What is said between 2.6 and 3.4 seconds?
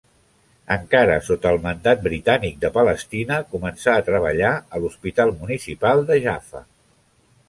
de Palestina